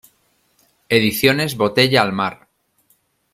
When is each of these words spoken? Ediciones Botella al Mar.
Ediciones 0.89 1.55
Botella 1.57 2.01
al 2.01 2.11
Mar. 2.11 2.47